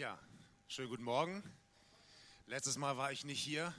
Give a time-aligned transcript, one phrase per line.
[0.00, 0.18] Ja,
[0.66, 1.42] schönen guten Morgen.
[2.46, 3.74] Letztes Mal war ich nicht hier.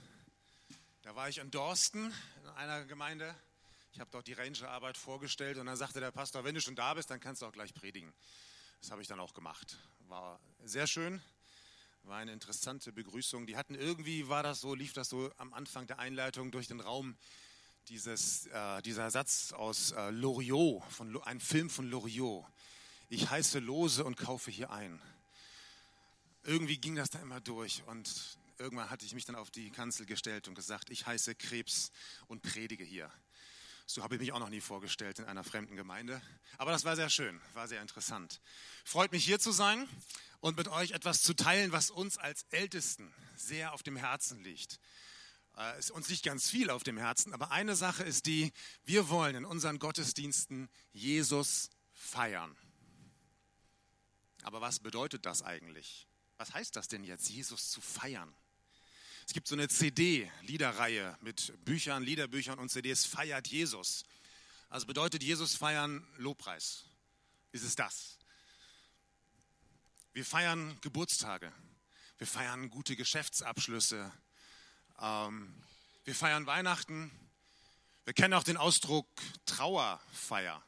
[1.02, 2.14] Da war ich in Dorsten
[2.44, 3.34] in einer Gemeinde.
[3.92, 6.94] Ich habe dort die Rangerarbeit vorgestellt und dann sagte der Pastor, wenn du schon da
[6.94, 8.14] bist, dann kannst du auch gleich predigen.
[8.82, 9.80] Das habe ich dann auch gemacht.
[10.10, 11.24] War sehr schön,
[12.04, 13.48] war eine interessante Begrüßung.
[13.48, 16.82] Die hatten irgendwie, war das so, lief das so am Anfang der Einleitung durch den
[16.82, 17.18] Raum,
[17.88, 22.46] dieses, äh, dieser Satz aus äh, Loriot, von, ein Film von Loriot.
[23.10, 25.02] Ich heiße Lose und kaufe hier ein.
[26.44, 30.06] Irgendwie ging das da immer durch und irgendwann hatte ich mich dann auf die Kanzel
[30.06, 31.92] gestellt und gesagt, ich heiße Krebs
[32.28, 33.12] und predige hier.
[33.86, 36.22] So habe ich mich auch noch nie vorgestellt in einer fremden Gemeinde.
[36.58, 38.40] Aber das war sehr schön, war sehr interessant.
[38.86, 39.88] Freut mich hier zu sein
[40.40, 44.80] und mit euch etwas zu teilen, was uns als Ältesten sehr auf dem Herzen liegt.
[45.58, 48.52] Äh, es uns nicht ganz viel auf dem Herzen, aber eine Sache ist die,
[48.86, 52.56] wir wollen in unseren Gottesdiensten Jesus feiern.
[54.44, 56.08] Aber was bedeutet das eigentlich?
[56.42, 58.34] Was heißt das denn jetzt, Jesus zu feiern?
[59.28, 64.06] Es gibt so eine CD-Liederreihe mit Büchern, Liederbüchern und CDs, feiert Jesus.
[64.68, 66.86] Also bedeutet Jesus feiern Lobpreis.
[67.52, 68.18] Ist es das?
[70.14, 71.54] Wir feiern Geburtstage.
[72.18, 74.12] Wir feiern gute Geschäftsabschlüsse.
[75.00, 75.64] Ähm,
[76.06, 77.12] wir feiern Weihnachten.
[78.06, 79.08] Wir kennen auch den Ausdruck
[79.46, 80.64] Trauerfeier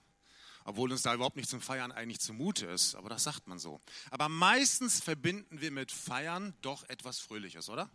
[0.66, 3.82] obwohl uns da überhaupt nicht zum Feiern eigentlich zumute ist, aber das sagt man so.
[4.12, 7.90] Aber meistens verbinden wir mit Feiern doch etwas Fröhliches, oder?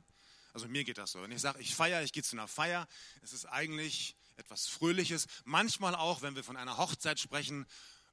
[0.52, 1.22] Also mir geht das so.
[1.22, 2.88] Wenn ich sage, ich feiere, ich gehe zu einer Feier,
[3.22, 5.26] es ist eigentlich etwas Fröhliches.
[5.44, 7.66] Manchmal auch, wenn wir von einer Hochzeit sprechen,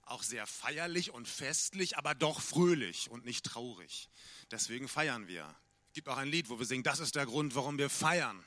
[0.03, 4.09] auch sehr feierlich und festlich, aber doch fröhlich und nicht traurig.
[4.51, 5.43] Deswegen feiern wir.
[5.87, 8.43] Es gibt auch ein Lied, wo wir singen, das ist der Grund, warum wir feiern.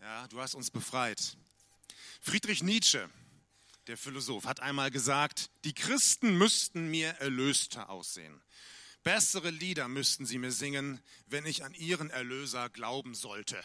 [0.00, 1.36] Ja, du hast uns befreit.
[2.20, 3.10] Friedrich Nietzsche
[3.88, 8.40] der Philosoph, hat einmal gesagt, die Christen müssten mir erlöster aussehen.
[9.02, 13.58] Bessere Lieder müssten sie mir singen, wenn ich an ihren Erlöser glauben sollte.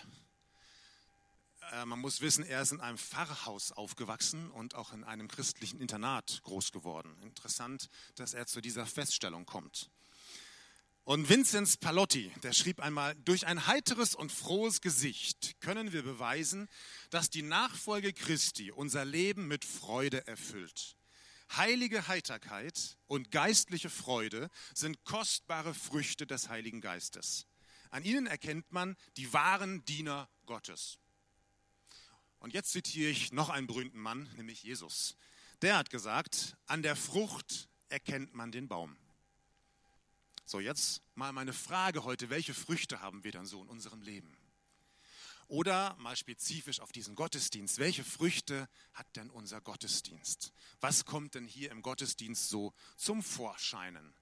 [1.71, 5.79] Äh, man muss wissen, er ist in einem Pfarrhaus aufgewachsen und auch in einem christlichen
[5.79, 7.17] Internat groß geworden.
[7.21, 9.89] Interessant, dass er zu dieser Feststellung kommt.
[11.05, 16.69] Und Vinzenz Palotti, der schrieb einmal, durch ein heiteres und frohes Gesicht können wir beweisen,
[17.09, 20.95] dass die Nachfolge Christi unser Leben mit Freude erfüllt.
[21.57, 27.47] Heilige Heiterkeit und geistliche Freude sind kostbare Früchte des Heiligen Geistes.
[27.89, 30.99] An ihnen erkennt man die wahren Diener Gottes.
[32.39, 35.17] Und jetzt zitiere ich noch einen berühmten Mann, nämlich Jesus.
[35.61, 38.95] Der hat gesagt, an der Frucht erkennt man den Baum.
[40.53, 44.37] So, jetzt mal meine Frage heute, welche Früchte haben wir dann so in unserem Leben?
[45.47, 50.53] Oder mal spezifisch auf diesen Gottesdienst, welche Früchte hat denn unser Gottesdienst?
[50.79, 54.13] Was kommt denn hier im Gottesdienst so zum Vorscheinen?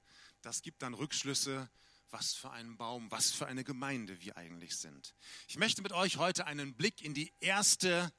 [0.41, 1.70] Das gibt dann Rückschlüsse,
[2.12, 5.14] was für ein Baum, was für eine Gemeinde wir eigentlich sind.
[5.50, 8.09] Ich möchte mit euch heute einen Blick in die erste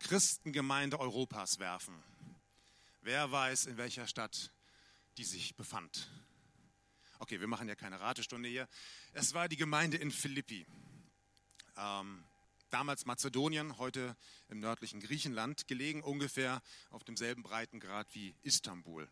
[0.00, 2.02] Christengemeinde Europas werfen.
[3.02, 4.50] Wer weiß, in welcher Stadt
[5.18, 6.10] die sich befand?
[7.22, 8.66] Okay, wir machen ja keine Ratestunde hier.
[9.12, 10.66] Es war die Gemeinde in Philippi.
[11.76, 12.24] Ähm,
[12.70, 14.16] damals Mazedonien, heute
[14.48, 19.06] im nördlichen Griechenland, gelegen ungefähr auf demselben Breitengrad wie Istanbul.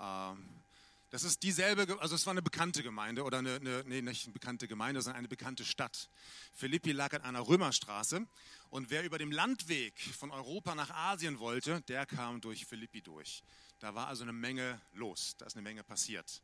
[0.00, 0.62] Ähm,
[1.10, 4.32] das ist dieselbe, also es war eine bekannte Gemeinde oder eine, eine, nee, nicht eine
[4.32, 6.08] bekannte Gemeinde, sondern eine bekannte Stadt.
[6.52, 8.24] Philippi lag an einer Römerstraße
[8.70, 13.42] und wer über dem Landweg von Europa nach Asien wollte, der kam durch Philippi durch.
[13.80, 16.40] Da war also eine Menge los, da ist eine Menge passiert.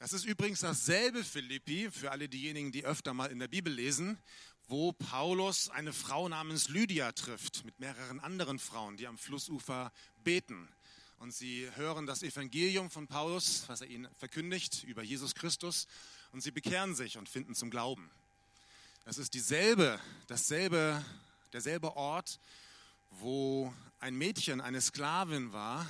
[0.00, 4.16] Das ist übrigens dasselbe Philippi, für alle diejenigen, die öfter mal in der Bibel lesen,
[4.66, 9.92] wo Paulus eine Frau namens Lydia trifft mit mehreren anderen Frauen, die am Flussufer
[10.24, 10.70] beten.
[11.18, 15.86] Und sie hören das Evangelium von Paulus, was er ihnen verkündigt über Jesus Christus,
[16.32, 18.10] und sie bekehren sich und finden zum Glauben.
[19.04, 21.04] Das ist dieselbe, dasselbe,
[21.52, 22.40] derselbe Ort,
[23.10, 25.86] wo ein Mädchen eine Sklavin war,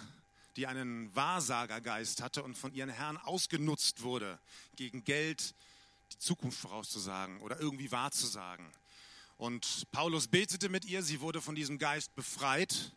[0.56, 4.38] die einen Wahrsagergeist hatte und von ihren Herrn ausgenutzt wurde,
[4.76, 5.54] gegen Geld
[6.12, 8.66] die Zukunft vorauszusagen oder irgendwie wahrzusagen.
[9.36, 12.92] Und Paulus betete mit ihr, sie wurde von diesem Geist befreit,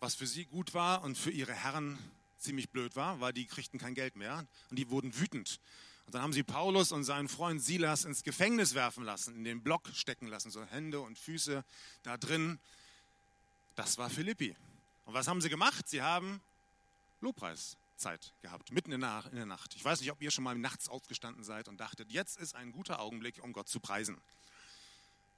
[0.00, 1.98] was für sie gut war und für ihre Herren
[2.38, 5.60] ziemlich blöd war, weil die kriegten kein Geld mehr und die wurden wütend.
[6.06, 9.62] Und dann haben sie Paulus und seinen Freund Silas ins Gefängnis werfen lassen, in den
[9.62, 11.64] Block stecken lassen, so Hände und Füße
[12.02, 12.58] da drin.
[13.74, 14.54] Das war Philippi.
[15.04, 15.88] Und was haben sie gemacht?
[15.88, 16.42] Sie haben
[17.24, 19.74] Lobpreiszeit gehabt, mitten in der, Nacht.
[19.74, 22.70] Ich weiß nicht, ob ihr schon mal nachts aufgestanden seid und dachtet, jetzt ist ein
[22.70, 24.20] guter Augenblick, um Gott zu preisen.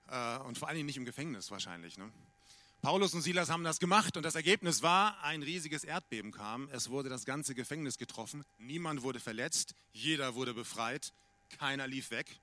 [0.08, 1.96] Äh, und vor allen Dingen nicht im Gefängnis wahrscheinlich.
[1.96, 2.12] Ne?
[2.82, 6.68] Paulus und Silas haben das gemacht und das Ergebnis war, ein riesiges Erdbeben kam.
[6.70, 8.44] Es wurde das ganze Gefängnis getroffen.
[8.58, 9.74] Niemand wurde verletzt.
[9.92, 11.12] Jeder wurde befreit.
[11.58, 12.40] keiner lief weg.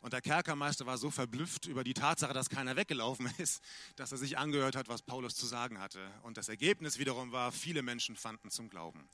[0.00, 3.62] Und der Kerkermeister war so verblüfft über die Tatsache, dass keiner weggelaufen ist,
[3.96, 6.10] dass er sich angehört hat, was Paulus zu sagen hatte.
[6.22, 9.08] Und das Ergebnis wiederum war, viele Menschen fanden zum Glauben.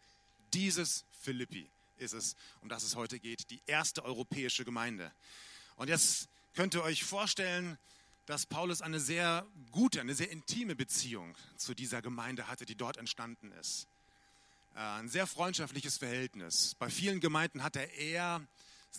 [0.54, 1.68] Dieses Philippi
[1.98, 5.10] ist es, um das es heute geht, die erste europäische Gemeinde.
[5.76, 7.78] Und jetzt könnt ihr euch vorstellen,
[8.26, 12.96] dass Paulus eine sehr gute, eine sehr intime Beziehung zu dieser Gemeinde hatte, die dort
[12.96, 13.86] entstanden ist.
[14.74, 16.74] Äh, ein sehr freundschaftliches Verhältnis.
[16.78, 18.46] Bei vielen Gemeinden hat er eher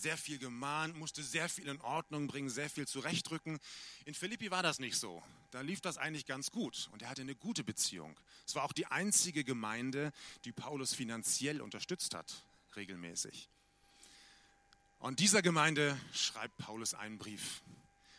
[0.01, 3.59] sehr viel gemahnt, musste sehr viel in Ordnung bringen, sehr viel zurechtrücken.
[4.05, 5.23] In Philippi war das nicht so.
[5.51, 8.17] Da lief das eigentlich ganz gut und er hatte eine gute Beziehung.
[8.45, 10.11] Es war auch die einzige Gemeinde,
[10.45, 12.43] die Paulus finanziell unterstützt hat,
[12.75, 13.49] regelmäßig.
[14.99, 17.61] Und dieser Gemeinde schreibt Paulus einen Brief.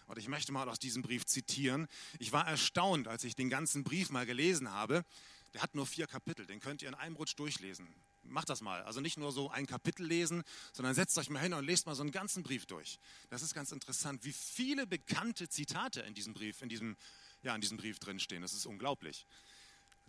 [0.07, 1.89] Und ich möchte mal aus diesem Brief zitieren.
[2.19, 5.05] Ich war erstaunt, als ich den ganzen Brief mal gelesen habe.
[5.55, 7.89] Der hat nur vier Kapitel, den könnt ihr in einem Rutsch durchlesen
[8.29, 8.83] macht das mal.
[8.83, 10.43] Also nicht nur so ein Kapitel lesen,
[10.73, 12.99] sondern setzt euch mal hin und lest mal so einen ganzen Brief durch.
[13.31, 16.97] Das ist ganz interessant, wie viele bekannte Zitate in diesem Brief, in diesem,
[17.43, 18.43] ja, in diesem Brief drinstehen.
[18.43, 19.27] Das ist unglaublich.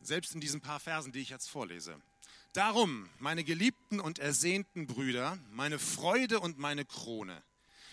[0.02, 2.00] Selbst in diesen paar Versen, die ich jetzt vorlese.
[2.54, 7.44] Darum, meine geliebten und ersehnten Brüder, meine Freude und meine Krone,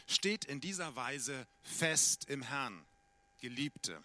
[0.07, 2.85] steht in dieser Weise fest im Herrn.
[3.41, 4.03] Geliebte.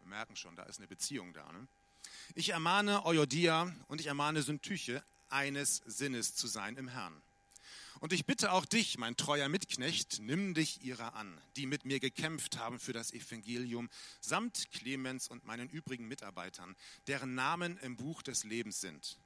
[0.00, 1.52] Wir merken schon, da ist eine Beziehung da.
[1.52, 1.68] Ne?
[2.34, 7.22] Ich ermahne Euodia und ich ermahne Syntyche, eines Sinnes zu sein im Herrn.
[8.00, 12.00] Und ich bitte auch dich, mein treuer Mitknecht, nimm dich ihrer an, die mit mir
[12.00, 13.88] gekämpft haben für das Evangelium,
[14.20, 16.74] samt Clemens und meinen übrigen Mitarbeitern,
[17.06, 19.18] deren Namen im Buch des Lebens sind.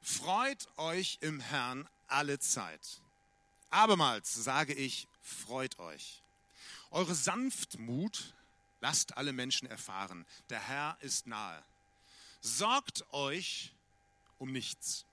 [0.00, 3.00] Freut euch im Herrn alle Zeit.
[3.70, 6.22] Abermals sage ich, freut euch.
[6.92, 8.34] Eure Sanftmut
[8.80, 10.24] lasst alle Menschen erfahren.
[10.48, 11.60] Der Herr ist nahe.
[12.40, 13.72] Sorgt euch
[14.38, 15.05] um nichts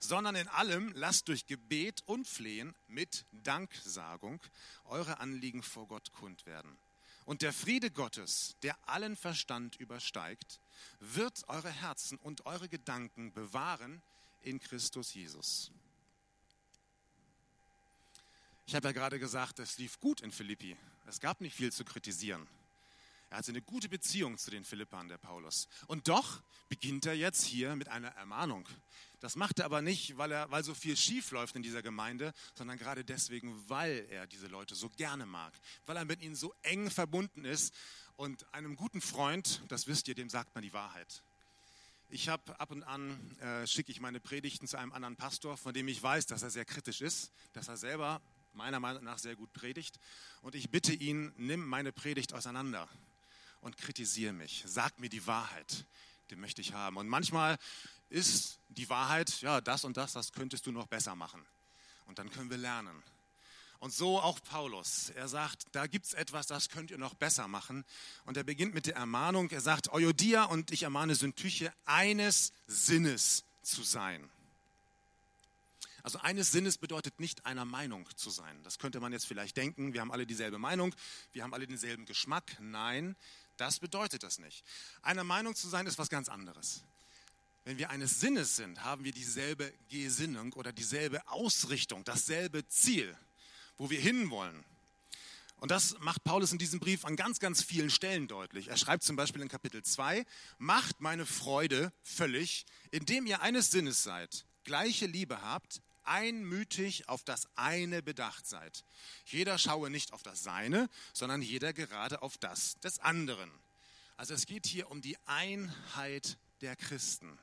[0.00, 4.40] sondern in allem lasst durch Gebet und Flehen mit Danksagung
[4.84, 6.76] eure Anliegen vor Gott kund werden.
[7.26, 10.58] Und der Friede Gottes, der allen Verstand übersteigt,
[10.98, 14.02] wird eure Herzen und eure Gedanken bewahren
[14.42, 15.70] in Christus Jesus.
[18.66, 20.76] Ich habe ja gerade gesagt, es lief gut in Philippi.
[21.06, 22.48] Es gab nicht viel zu kritisieren.
[23.28, 25.68] Er hatte eine gute Beziehung zu den Philippern, der Paulus.
[25.86, 28.68] Und doch beginnt er jetzt hier mit einer Ermahnung.
[29.20, 32.32] Das macht er aber nicht, weil, er, weil so viel schief läuft in dieser Gemeinde,
[32.54, 35.52] sondern gerade deswegen, weil er diese Leute so gerne mag,
[35.84, 37.74] weil er mit ihnen so eng verbunden ist.
[38.16, 41.22] Und einem guten Freund, das wisst ihr, dem sagt man die Wahrheit.
[42.08, 45.72] Ich habe ab und an, äh, schicke ich meine Predigten zu einem anderen Pastor, von
[45.72, 48.20] dem ich weiß, dass er sehr kritisch ist, dass er selber
[48.52, 50.00] meiner Meinung nach sehr gut predigt.
[50.42, 52.88] Und ich bitte ihn, nimm meine Predigt auseinander
[53.60, 54.64] und kritisiere mich.
[54.66, 55.86] Sag mir die Wahrheit,
[56.30, 56.96] die möchte ich haben.
[56.96, 57.58] Und manchmal
[58.08, 61.44] ist die Wahrheit, ja, das und das, das könntest du noch besser machen.
[62.06, 63.02] Und dann können wir lernen.
[63.78, 65.10] Und so auch Paulus.
[65.10, 67.84] Er sagt, da gibt es etwas, das könnt ihr noch besser machen.
[68.26, 69.48] Und er beginnt mit der Ermahnung.
[69.50, 74.28] Er sagt, Euodia und ich ermahne Syntyche, eines Sinnes zu sein.
[76.02, 78.62] Also eines Sinnes bedeutet nicht einer Meinung zu sein.
[78.64, 79.92] Das könnte man jetzt vielleicht denken.
[79.92, 80.94] Wir haben alle dieselbe Meinung,
[81.32, 82.56] wir haben alle denselben Geschmack.
[82.60, 83.16] Nein,
[83.60, 84.64] das bedeutet das nicht.
[85.02, 86.82] Einer Meinung zu sein ist was ganz anderes.
[87.64, 93.16] Wenn wir eines Sinnes sind, haben wir dieselbe Gesinnung oder dieselbe Ausrichtung, dasselbe Ziel,
[93.76, 94.64] wo wir hinwollen.
[95.56, 98.68] Und das macht Paulus in diesem Brief an ganz, ganz vielen Stellen deutlich.
[98.68, 100.24] Er schreibt zum Beispiel in Kapitel 2,
[100.56, 107.48] macht meine Freude völlig, indem ihr eines Sinnes seid, gleiche Liebe habt, einmütig auf das
[107.54, 108.84] eine bedacht seid.
[109.26, 113.50] Jeder schaue nicht auf das Seine, sondern jeder gerade auf das des anderen.
[114.16, 117.38] Also es geht hier um die Einheit der Christen.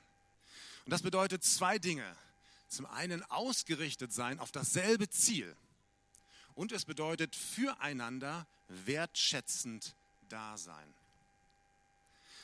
[0.84, 2.16] Und das bedeutet zwei Dinge.
[2.68, 5.56] Zum einen ausgerichtet sein auf dasselbe Ziel.
[6.54, 9.94] Und es bedeutet füreinander wertschätzend
[10.28, 10.94] da sein.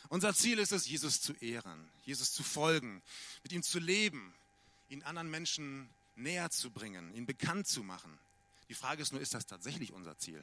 [0.08, 3.02] Unser Ziel ist es, Jesus zu ehren, Jesus zu folgen,
[3.42, 4.34] mit ihm zu leben,
[4.88, 8.18] ihn anderen Menschen näher zu bringen, ihn bekannt zu machen.
[8.68, 10.42] Die Frage ist nur, ist das tatsächlich unser Ziel?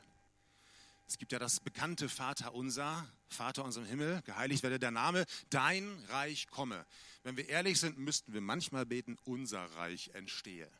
[1.08, 5.26] Es gibt ja das bekannte Vater unser, Vater unser im Himmel, geheiligt werde der Name,
[5.50, 6.86] dein Reich komme.
[7.24, 10.72] Wenn wir ehrlich sind, müssten wir manchmal beten, unser Reich entstehe.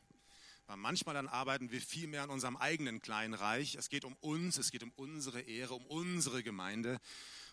[0.66, 3.74] Weil manchmal dann arbeiten wir viel mehr an unserem eigenen kleinen Reich.
[3.74, 6.98] Es geht um uns, es geht um unsere Ehre, um unsere Gemeinde.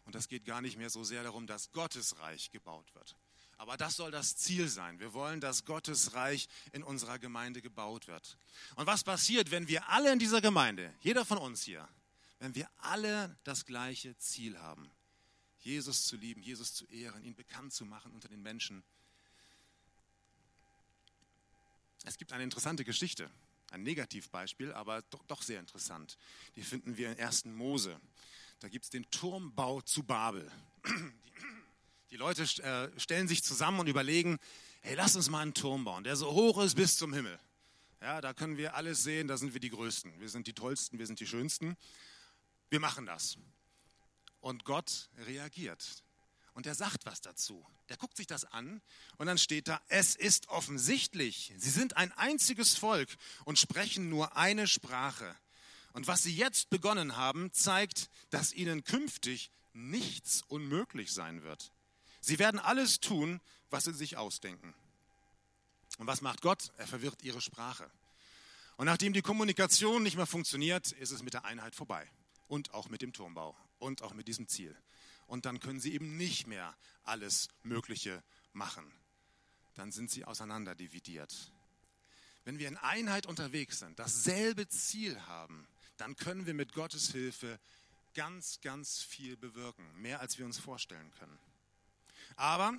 [0.06, 3.18] Und das geht gar nicht mehr so sehr darum, dass Gottes Reich gebaut wird.
[3.60, 5.02] Aber das soll das Ziel sein.
[5.02, 8.38] Wir wollen, dass Gottes Reich in unserer Gemeinde gebaut wird.
[8.76, 11.86] Und was passiert, wenn wir alle in dieser Gemeinde, jeder von uns hier,
[12.40, 14.90] wenn wir alle das gleiche Ziel haben?
[15.60, 18.82] Jesus zu lieben, Jesus zu ehren, ihn bekannt zu machen unter den Menschen.
[22.06, 23.30] Es gibt eine interessante Geschichte.
[23.72, 26.18] Ein Negativbeispiel, aber doch, doch sehr interessant.
[26.56, 27.44] Die finden wir in 1.
[27.44, 28.00] Mose.
[28.62, 30.50] Da gibt es den Turmbau zu Babel.
[32.12, 34.40] Die Leute äh, stellen sich zusammen und überlegen,
[34.82, 37.40] hey, lass uns mal einen Turm bauen, der so hoch ist bis zum Himmel.
[38.02, 40.98] Ja, da können wir alles sehen, da sind wir die Größten, wir sind die Tollsten,
[40.98, 41.76] wir sind die Schönsten.
[42.70, 43.38] Wir machen das.
[44.40, 46.04] Und Gott reagiert.
[46.54, 47.66] Und er sagt was dazu.
[47.90, 48.82] Der guckt sich das an
[49.18, 53.10] und dann steht da, es ist offensichtlich, sie sind ein einziges Volk
[53.46, 55.36] und sprechen nur eine Sprache.
[55.94, 61.72] Und was sie jetzt begonnen haben, zeigt, dass ihnen künftig nichts unmöglich sein wird.
[62.22, 64.74] Sie werden alles tun, was sie sich ausdenken.
[65.98, 66.72] Und was macht Gott?
[66.78, 67.90] Er verwirrt ihre Sprache.
[68.78, 72.10] Und nachdem die Kommunikation nicht mehr funktioniert, ist es mit der Einheit vorbei.
[72.48, 74.76] Und auch mit dem Turmbau und auch mit diesem Ziel.
[75.28, 78.24] Und dann können sie eben nicht mehr alles Mögliche
[78.54, 78.92] machen.
[79.76, 81.52] Dann sind sie auseinanderdividiert.
[82.46, 87.60] Wenn wir in Einheit unterwegs sind, dasselbe Ziel haben, dann können wir mit Gottes Hilfe
[88.14, 89.86] ganz, ganz viel bewirken.
[90.02, 91.38] Mehr als wir uns vorstellen können.
[92.40, 92.74] Aber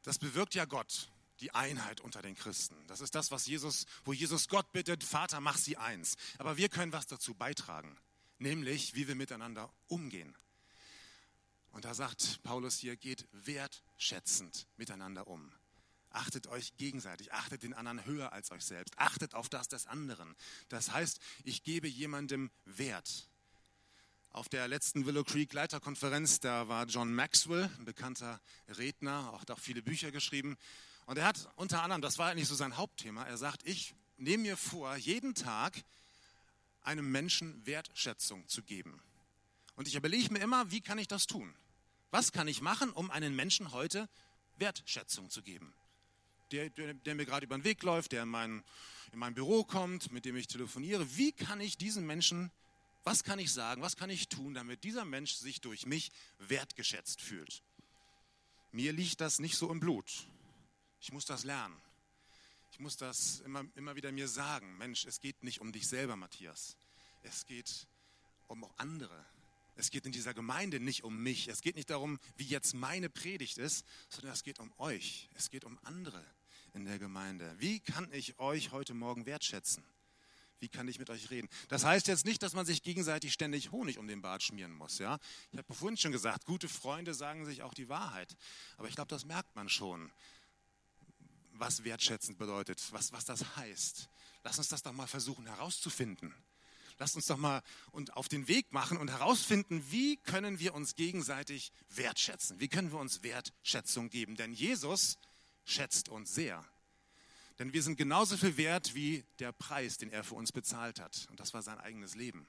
[0.00, 2.74] das bewirkt ja Gott, die Einheit unter den Christen.
[2.86, 6.16] Das ist das, was Jesus, wo Jesus Gott bittet, Vater, mach sie eins.
[6.38, 7.98] Aber wir können was dazu beitragen,
[8.38, 10.34] nämlich wie wir miteinander umgehen.
[11.72, 15.52] Und da sagt Paulus hier, geht wertschätzend miteinander um.
[16.08, 20.34] Achtet euch gegenseitig, achtet den anderen höher als euch selbst, achtet auf das des anderen.
[20.70, 23.28] Das heißt, ich gebe jemandem Wert.
[24.34, 29.60] Auf der letzten Willow Creek Leiterkonferenz, da war John Maxwell, ein bekannter Redner, auch hat
[29.60, 30.56] viele Bücher geschrieben.
[31.06, 34.42] Und er hat unter anderem, das war eigentlich so sein Hauptthema, er sagt, ich nehme
[34.42, 35.84] mir vor, jeden Tag
[36.82, 39.00] einem Menschen Wertschätzung zu geben.
[39.76, 41.54] Und ich überlege mir immer, wie kann ich das tun?
[42.10, 44.08] Was kann ich machen, um einen Menschen heute
[44.56, 45.72] Wertschätzung zu geben?
[46.50, 48.64] Der, der, der mir gerade über den Weg läuft, der in mein,
[49.12, 51.16] in mein Büro kommt, mit dem ich telefoniere.
[51.16, 52.50] Wie kann ich diesen Menschen
[53.04, 57.20] was kann ich sagen, was kann ich tun, damit dieser Mensch sich durch mich wertgeschätzt
[57.20, 57.62] fühlt?
[58.72, 60.26] Mir liegt das nicht so im Blut.
[61.00, 61.76] Ich muss das lernen.
[62.72, 64.76] Ich muss das immer, immer wieder mir sagen.
[64.78, 66.76] Mensch, es geht nicht um dich selber, Matthias.
[67.22, 67.86] Es geht
[68.48, 69.24] um auch andere.
[69.76, 71.48] Es geht in dieser Gemeinde nicht um mich.
[71.48, 75.28] Es geht nicht darum, wie jetzt meine Predigt ist, sondern es geht um euch.
[75.34, 76.24] Es geht um andere
[76.72, 77.54] in der Gemeinde.
[77.58, 79.84] Wie kann ich euch heute Morgen wertschätzen?
[80.64, 81.50] Wie kann ich mit euch reden?
[81.68, 84.96] Das heißt jetzt nicht, dass man sich gegenseitig ständig Honig um den Bart schmieren muss.
[84.96, 85.18] Ja?
[85.52, 88.34] Ich habe vorhin schon gesagt, gute Freunde sagen sich auch die Wahrheit.
[88.78, 90.10] Aber ich glaube, das merkt man schon,
[91.52, 94.08] was wertschätzend bedeutet, was, was das heißt.
[94.42, 96.34] Lass uns das doch mal versuchen herauszufinden.
[96.96, 100.94] Lass uns doch mal und auf den Weg machen und herausfinden, wie können wir uns
[100.94, 102.58] gegenseitig wertschätzen?
[102.58, 104.34] Wie können wir uns Wertschätzung geben?
[104.36, 105.18] Denn Jesus
[105.66, 106.64] schätzt uns sehr.
[107.58, 111.26] Denn wir sind genauso viel wert wie der Preis, den er für uns bezahlt hat.
[111.30, 112.46] Und das war sein eigenes Leben.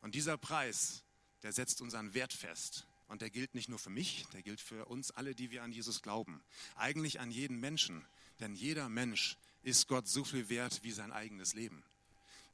[0.00, 1.02] Und dieser Preis,
[1.42, 2.86] der setzt unseren Wert fest.
[3.06, 5.72] Und der gilt nicht nur für mich, der gilt für uns alle, die wir an
[5.72, 6.42] Jesus glauben.
[6.74, 8.04] Eigentlich an jeden Menschen.
[8.40, 11.84] Denn jeder Mensch ist Gott so viel wert wie sein eigenes Leben.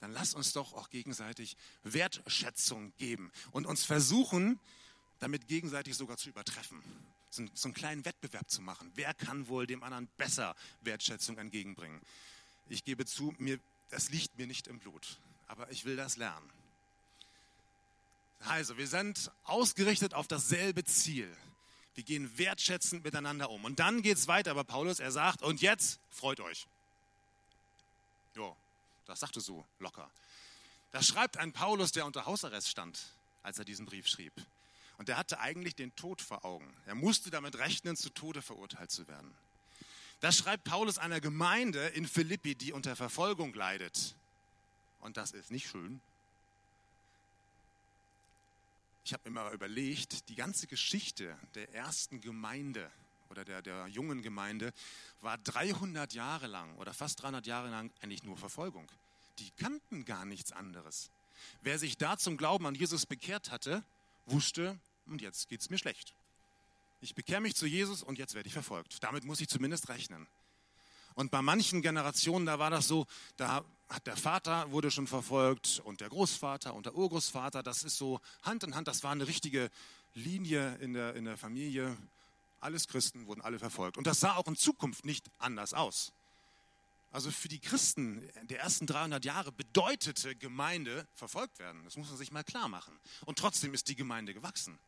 [0.00, 4.58] Dann lass uns doch auch gegenseitig Wertschätzung geben und uns versuchen,
[5.18, 6.82] damit gegenseitig sogar zu übertreffen
[7.30, 8.90] so, so einen kleinen Wettbewerb zu machen.
[8.94, 12.00] Wer kann wohl dem anderen besser Wertschätzung entgegenbringen?
[12.68, 13.58] Ich gebe zu, mir,
[13.88, 16.50] das liegt mir nicht im Blut, aber ich will das lernen.
[18.40, 21.34] Also, wir sind ausgerichtet auf dasselbe Ziel.
[21.94, 23.64] Wir gehen wertschätzend miteinander um.
[23.64, 25.00] Und dann geht es weiter bei Paulus.
[25.00, 26.66] Er sagt, und jetzt freut euch.
[28.34, 28.56] Jo,
[29.04, 30.10] das sagte so locker.
[30.92, 32.98] Das schreibt ein Paulus, der unter Hausarrest stand,
[33.42, 34.32] als er diesen Brief schrieb.
[35.00, 36.70] Und er hatte eigentlich den Tod vor Augen.
[36.84, 39.34] Er musste damit rechnen, zu Tode verurteilt zu werden.
[40.20, 44.14] Das schreibt Paulus einer Gemeinde in Philippi, die unter Verfolgung leidet.
[45.00, 46.02] Und das ist nicht schön.
[49.06, 52.90] Ich habe mir mal überlegt, die ganze Geschichte der ersten Gemeinde
[53.30, 54.70] oder der, der jungen Gemeinde
[55.22, 58.86] war 300 Jahre lang oder fast 300 Jahre lang eigentlich nur Verfolgung.
[59.38, 61.08] Die kannten gar nichts anderes.
[61.62, 63.82] Wer sich da zum Glauben an Jesus bekehrt hatte,
[64.26, 66.14] wusste, und jetzt geht es mir schlecht.
[67.00, 69.02] Ich bekehre mich zu Jesus und jetzt werde ich verfolgt.
[69.02, 70.26] Damit muss ich zumindest rechnen.
[71.14, 75.80] Und bei manchen Generationen, da war das so, da hat der Vater wurde schon verfolgt
[75.84, 79.26] und der Großvater und der Urgroßvater, das ist so Hand in Hand, das war eine
[79.26, 79.70] richtige
[80.14, 81.96] Linie in der, in der Familie.
[82.60, 83.96] Alles Christen wurden alle verfolgt.
[83.96, 86.12] Und das sah auch in Zukunft nicht anders aus.
[87.12, 91.82] Also für die Christen der ersten 300 Jahre bedeutete Gemeinde verfolgt werden.
[91.84, 92.96] Das muss man sich mal klar machen.
[93.24, 94.78] Und trotzdem ist die Gemeinde gewachsen.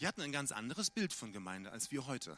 [0.00, 2.36] Die hatten ein ganz anderes Bild von Gemeinde als wir heute.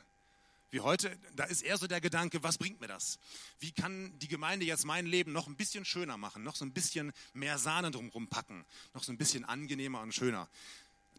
[0.71, 3.19] wie heute, da ist eher so der Gedanke, was bringt mir das?
[3.61, 6.73] Wie kann die Gemeinde jetzt mein Leben noch ein bisschen schöner machen, noch so ein
[6.73, 10.49] bisschen mehr Sahne drumherum packen, noch so ein bisschen angenehmer und schöner?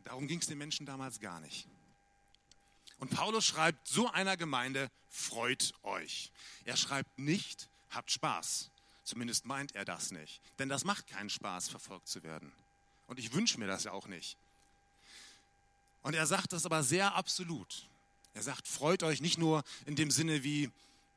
[0.04, 1.68] Darum ging es den Menschen damals gar nicht.
[3.00, 6.32] Und Paulus schreibt so einer Gemeinde, freut euch.
[6.66, 8.70] Er schreibt nicht, habt Spaß.
[9.04, 10.42] Zumindest meint er das nicht.
[10.60, 12.52] Denn das macht keinen Spaß, verfolgt zu werden.
[13.08, 14.38] Und ich wünsche mir das ja auch nicht.
[16.02, 17.88] Und er sagt das aber sehr absolut.
[18.34, 20.70] Er sagt, freut euch nicht nur in dem Sinne wie,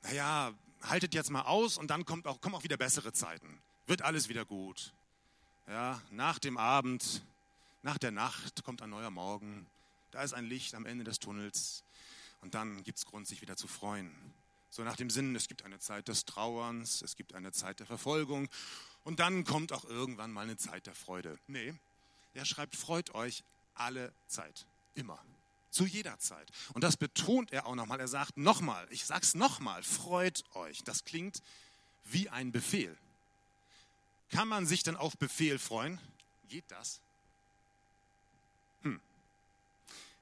[0.02, 3.60] naja, haltet jetzt mal aus und dann kommt auch, kommen auch wieder bessere Zeiten.
[3.87, 4.92] Wird alles wieder gut.
[5.66, 7.22] Ja, nach dem Abend,
[7.82, 9.66] nach der Nacht kommt ein neuer Morgen.
[10.10, 11.84] Da ist ein Licht am Ende des Tunnels.
[12.40, 14.10] Und dann gibt es Grund, sich wieder zu freuen.
[14.70, 17.87] So nach dem Sinn, es gibt eine Zeit des Trauerns, es gibt eine Zeit der
[17.87, 18.49] Verfolgung
[19.02, 21.38] und dann kommt auch irgendwann mal eine Zeit der Freude.
[21.49, 21.75] Nee,
[22.34, 23.42] er schreibt, freut euch
[23.75, 25.23] alle Zeit, immer,
[25.70, 26.50] zu jeder Zeit.
[26.73, 28.00] Und das betont er auch nochmal.
[28.00, 30.82] Er sagt nochmal, ich sag's nochmal, freut euch.
[30.85, 31.42] Das klingt
[32.04, 32.97] wie ein Befehl.
[34.30, 35.99] Kann man sich denn auf Befehl freuen?
[36.49, 37.00] Geht das?
[38.82, 39.00] Hm.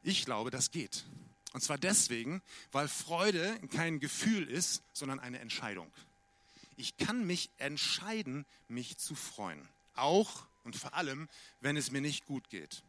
[0.03, 1.05] Ich glaube, das geht.
[1.53, 5.91] Und zwar deswegen, weil Freude kein Gefühl ist, sondern eine Entscheidung.
[6.77, 9.69] Ich kann mich entscheiden, mich zu freuen.
[9.95, 11.29] Auch und vor allem,
[11.61, 12.83] wenn es mir nicht gut geht.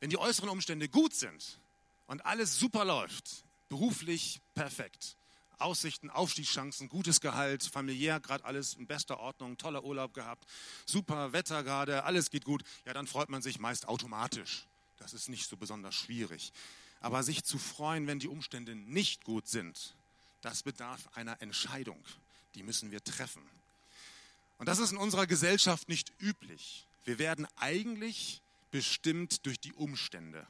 [0.00, 1.58] Wenn die äußeren Umstände gut sind
[2.06, 5.16] und alles super läuft, beruflich perfekt,
[5.58, 10.46] Aussichten, Aufstiegschancen, gutes Gehalt, familiär gerade alles in bester Ordnung, toller Urlaub gehabt,
[10.86, 14.66] super Wetter gerade, alles geht gut, ja, dann freut man sich meist automatisch.
[14.98, 16.52] Das ist nicht so besonders schwierig.
[17.00, 19.94] Aber sich zu freuen, wenn die Umstände nicht gut sind,
[20.40, 22.02] das bedarf einer Entscheidung.
[22.54, 23.42] Die müssen wir treffen.
[24.58, 26.86] Und das ist in unserer Gesellschaft nicht üblich.
[27.04, 30.46] Wir werden eigentlich bestimmt durch die Umstände.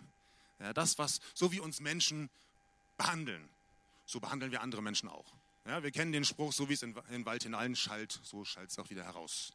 [0.59, 2.31] Ja, das, was, so wie uns Menschen
[2.97, 3.49] behandeln,
[4.07, 5.27] so behandeln wir andere Menschen auch.
[5.67, 8.71] Ja, wir kennen den Spruch, so wie es in, den Wald hinein schallt, so schallt
[8.71, 9.53] es auch wieder heraus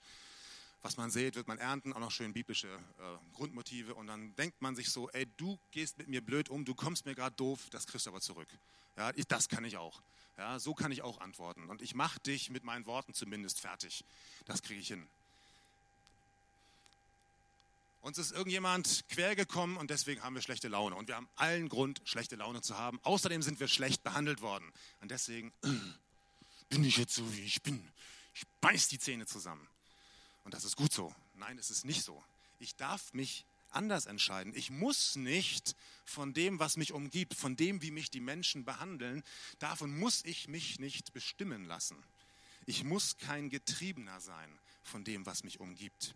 [0.83, 3.95] was man sät, wird man ernten, auch noch schön biblische äh, Grundmotive.
[3.95, 7.05] Und dann denkt man sich so, ey, du gehst mit mir blöd um, du kommst
[7.05, 8.49] mir gerade doof, das kriegst du aber zurück.
[8.97, 10.01] Ja, ich, das kann ich auch.
[10.37, 11.69] Ja, so kann ich auch antworten.
[11.69, 14.03] Und ich mache dich mit meinen Worten zumindest fertig.
[14.45, 15.07] Das kriege ich hin.
[18.03, 20.97] Uns ist irgendjemand quergekommen und deswegen haben wir schlechte Laune.
[20.97, 22.99] Und wir haben allen Grund, schlechte Laune zu haben.
[23.03, 24.69] Außerdem sind wir schlecht behandelt worden.
[24.99, 25.69] Und deswegen äh,
[26.67, 27.89] bin ich jetzt so, wie ich bin.
[28.33, 29.65] Ich beiß die Zähne zusammen.
[30.43, 31.15] Und das ist gut so.
[31.35, 32.21] Nein, es ist nicht so.
[32.59, 34.53] Ich darf mich anders entscheiden.
[34.53, 39.23] Ich muss nicht von dem, was mich umgibt, von dem, wie mich die Menschen behandeln,
[39.59, 41.95] davon muss ich mich nicht bestimmen lassen.
[42.65, 46.15] Ich muss kein Getriebener sein von dem, was mich umgibt,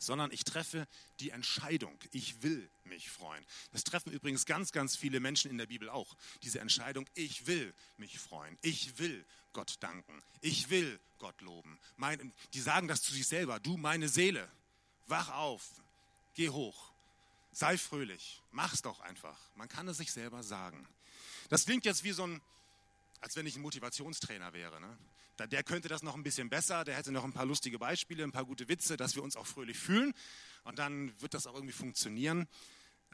[0.00, 0.88] sondern ich treffe
[1.20, 1.96] die Entscheidung.
[2.10, 3.44] Ich will mich freuen.
[3.70, 6.16] Das treffen übrigens ganz, ganz viele Menschen in der Bibel auch.
[6.42, 8.58] Diese Entscheidung, ich will mich freuen.
[8.62, 10.22] Ich will Gott danken.
[10.40, 11.78] Ich will Gott loben.
[11.96, 13.60] Mein, die sagen das zu sich selber.
[13.60, 14.50] Du, meine Seele,
[15.06, 15.68] wach auf,
[16.34, 16.92] geh hoch,
[17.52, 19.38] sei fröhlich, mach's doch einfach.
[19.54, 20.88] Man kann es sich selber sagen.
[21.50, 22.40] Das klingt jetzt wie so ein,
[23.20, 24.80] als wenn ich ein Motivationstrainer wäre.
[24.80, 24.98] Ne?
[25.46, 28.32] Der könnte das noch ein bisschen besser, der hätte noch ein paar lustige Beispiele, ein
[28.32, 30.14] paar gute Witze, dass wir uns auch fröhlich fühlen.
[30.64, 32.46] Und dann wird das auch irgendwie funktionieren.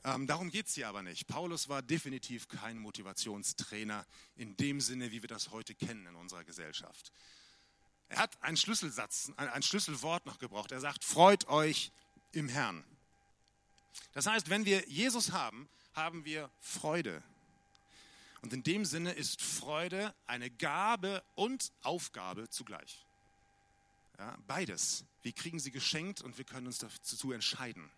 [0.05, 1.27] Ähm, darum geht es hier aber nicht.
[1.27, 6.45] Paulus war definitiv kein Motivationstrainer in dem Sinne, wie wir das heute kennen in unserer
[6.45, 7.12] Gesellschaft.
[8.09, 10.71] Er hat einen Schlüsselsatz, ein Schlüsselwort noch gebraucht.
[10.71, 11.91] Er sagt, freut euch
[12.33, 12.85] im Herrn.
[14.12, 17.23] Das heißt, wenn wir Jesus haben, haben wir Freude.
[18.47, 23.05] Und in dem Sinne ist Freude eine Gabe und Aufgabe zugleich.
[24.19, 25.05] Ja, beides.
[25.23, 27.91] Wir kriegen sie geschenkt und wir können uns dazu entscheiden.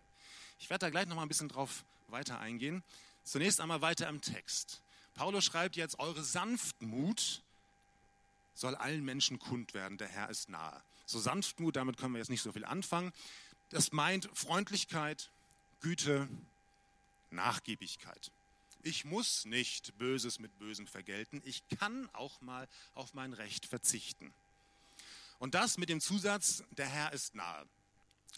[0.57, 2.83] Ich werde da gleich noch mal ein bisschen drauf weiter eingehen.
[3.23, 4.81] Zunächst einmal weiter im Text.
[5.13, 7.43] Paulus schreibt jetzt, eure Sanftmut
[8.55, 10.81] soll allen Menschen kund werden, der Herr ist nahe.
[11.05, 13.13] So Sanftmut, damit können wir jetzt nicht so viel anfangen.
[13.69, 15.29] Das meint Freundlichkeit,
[15.79, 16.27] Güte,
[17.29, 18.31] Nachgiebigkeit.
[18.81, 21.41] Ich muss nicht Böses mit Bösem vergelten.
[21.43, 24.33] Ich kann auch mal auf mein Recht verzichten.
[25.37, 27.67] Und das mit dem Zusatz, der Herr ist nahe.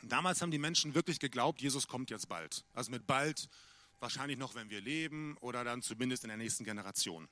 [0.04, 2.64] Damals haben die Menschen wirklich geglaubt, Jesus kommt jetzt bald.
[2.74, 3.50] Also mit bald
[4.00, 7.28] wahrscheinlich noch, wenn wir leben oder dann zumindest in der nächsten Generation.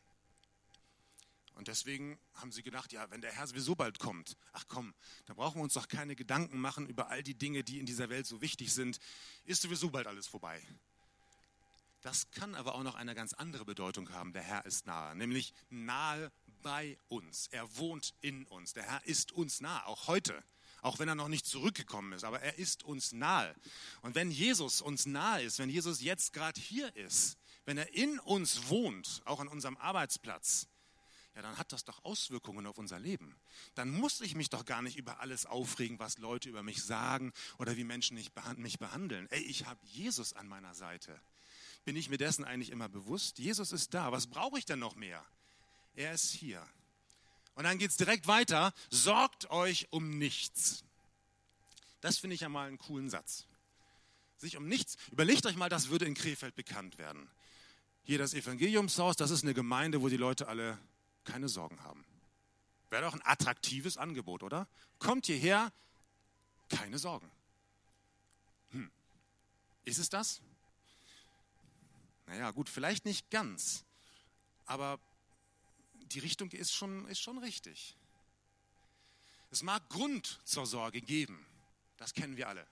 [1.56, 4.94] Und deswegen haben sie gedacht, ja, wenn der Herr sowieso bald kommt, ach komm,
[5.26, 8.10] da brauchen wir uns doch keine Gedanken machen über all die Dinge, die in dieser
[8.10, 9.00] Welt so wichtig sind.
[9.46, 10.62] Ist sowieso bald alles vorbei.
[12.02, 14.34] Das kann aber auch noch eine ganz andere Bedeutung haben.
[14.34, 16.32] Der Herr ist nahe, nämlich nahe
[16.62, 17.48] bei uns.
[17.48, 18.74] Er wohnt in uns.
[18.74, 20.44] Der Herr ist uns nah, auch heute
[20.82, 23.54] auch wenn er noch nicht zurückgekommen ist, aber er ist uns nahe.
[24.02, 28.20] Und wenn Jesus uns nahe ist, wenn Jesus jetzt gerade hier ist, wenn er in
[28.20, 30.68] uns wohnt, auch an unserem Arbeitsplatz,
[31.36, 33.36] ja, dann hat das doch Auswirkungen auf unser Leben.
[33.76, 37.32] Dann muss ich mich doch gar nicht über alles aufregen, was Leute über mich sagen
[37.60, 39.28] oder wie Menschen mich behandeln.
[39.30, 41.22] Ey, ich habe Jesus an meiner Seite.
[41.90, 43.40] Bin ich mir dessen eigentlich immer bewusst?
[43.40, 44.12] Jesus ist da.
[44.12, 45.26] Was brauche ich denn noch mehr?
[45.96, 46.64] Er ist hier.
[47.56, 48.76] Und dann geht es direkt weiter.
[48.92, 50.84] Sorgt euch um nichts.
[52.00, 53.48] Das finde ich ja mal einen coolen Satz.
[54.38, 54.98] Sich um nichts.
[55.10, 57.28] Überlegt euch mal, das würde in Krefeld bekannt werden.
[58.04, 60.78] Hier das Evangeliumshaus, das ist eine Gemeinde, wo die Leute alle
[61.24, 62.06] keine Sorgen haben.
[62.92, 64.68] Wäre doch ein attraktives Angebot, oder?
[65.00, 65.74] Kommt hierher,
[66.70, 67.32] keine Sorgen.
[68.74, 68.92] Hm.
[69.86, 70.44] Ist es das?
[72.30, 73.86] Naja, gut, vielleicht nicht ganz,
[74.68, 75.00] aber
[75.94, 77.98] die Richtung ist schon, ist schon richtig.
[79.50, 81.44] Es mag Grund zur Sorge geben,
[81.98, 82.68] das kennen wir alle.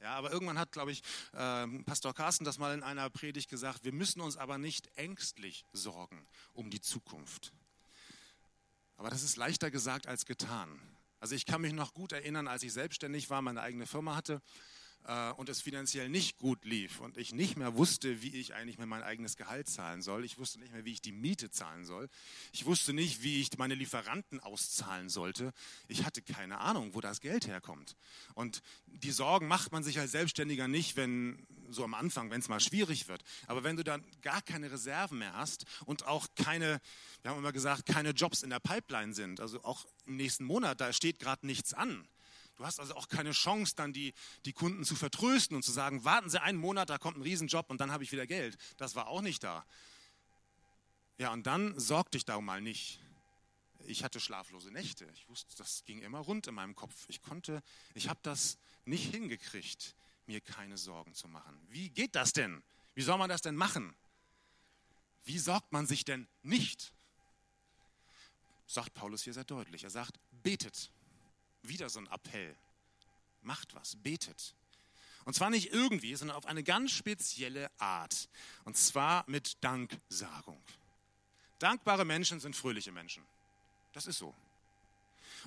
[0.00, 3.82] Ja, aber irgendwann hat, glaube ich, äh, Pastor Carsten das mal in einer Predigt gesagt,
[3.82, 7.52] wir müssen uns aber nicht ängstlich sorgen um die Zukunft.
[8.98, 10.80] Aber das ist leichter gesagt als getan.
[11.18, 14.40] Also ich kann mich noch gut erinnern, als ich selbstständig war, meine eigene Firma hatte
[15.36, 18.86] und es finanziell nicht gut lief und ich nicht mehr wusste, wie ich eigentlich mir
[18.86, 20.24] mein eigenes Gehalt zahlen soll.
[20.24, 22.08] Ich wusste nicht mehr, wie ich die Miete zahlen soll.
[22.52, 25.52] Ich wusste nicht, wie ich meine Lieferanten auszahlen sollte.
[25.86, 27.96] Ich hatte keine Ahnung, wo das Geld herkommt.
[28.34, 32.48] Und die Sorgen macht man sich als Selbstständiger nicht, wenn so am Anfang, wenn es
[32.48, 33.22] mal schwierig wird.
[33.46, 36.80] Aber wenn du dann gar keine Reserven mehr hast und auch keine,
[37.22, 40.80] wir haben immer gesagt, keine Jobs in der Pipeline sind, also auch im nächsten Monat,
[40.80, 42.08] da steht gerade nichts an,
[42.56, 44.14] Du hast also auch keine Chance, dann die,
[44.46, 47.68] die Kunden zu vertrösten und zu sagen, warten Sie einen Monat, da kommt ein Riesenjob
[47.70, 48.56] und dann habe ich wieder Geld.
[48.78, 49.66] Das war auch nicht da.
[51.18, 53.00] Ja, und dann sorg dich darum mal nicht.
[53.86, 55.06] Ich hatte schlaflose Nächte.
[55.14, 57.04] Ich wusste, das ging immer rund in meinem Kopf.
[57.08, 57.62] Ich konnte,
[57.94, 59.94] ich habe das nicht hingekriegt,
[60.26, 61.60] mir keine Sorgen zu machen.
[61.68, 62.62] Wie geht das denn?
[62.94, 63.94] Wie soll man das denn machen?
[65.24, 66.92] Wie sorgt man sich denn nicht?
[68.66, 69.84] Sagt Paulus hier sehr deutlich.
[69.84, 70.90] Er sagt, betet.
[71.68, 72.54] Wieder so ein Appell.
[73.42, 74.54] Macht was, betet.
[75.24, 78.28] Und zwar nicht irgendwie, sondern auf eine ganz spezielle Art.
[78.64, 80.62] Und zwar mit Danksagung.
[81.58, 83.24] Dankbare Menschen sind fröhliche Menschen.
[83.92, 84.34] Das ist so.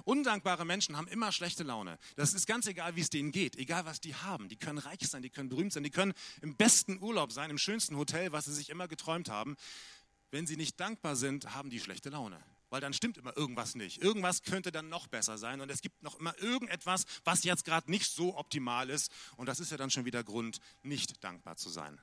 [0.06, 1.98] Undankbare Menschen haben immer schlechte Laune.
[2.16, 4.50] Das ist ganz egal, wie es denen geht, egal was die haben.
[4.50, 7.58] Die können reich sein, die können berühmt sein, die können im besten Urlaub sein, im
[7.58, 9.56] schönsten Hotel, was sie sich immer geträumt haben.
[10.32, 14.02] Wenn sie nicht dankbar sind, haben die schlechte Laune weil dann stimmt immer irgendwas nicht.
[14.02, 17.90] Irgendwas könnte dann noch besser sein und es gibt noch immer irgendetwas, was jetzt gerade
[17.90, 21.70] nicht so optimal ist und das ist ja dann schon wieder Grund, nicht dankbar zu
[21.70, 22.00] sein.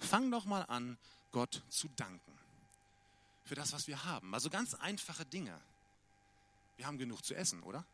[0.00, 0.98] Fang doch mal an,
[1.32, 2.38] Gott zu danken
[3.44, 4.34] für das, was wir haben.
[4.34, 5.58] Also ganz einfache Dinge.
[6.76, 7.84] Wir haben genug zu essen, oder?